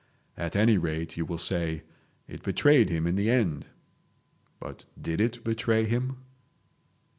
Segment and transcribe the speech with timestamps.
[0.35, 1.83] At any rate, you will say,
[2.27, 3.67] it betrayed him in the end.
[4.59, 6.23] But did it betray him?